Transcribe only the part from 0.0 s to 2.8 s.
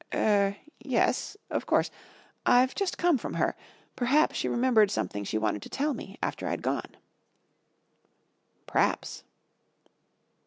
"Er yes. Of course. I've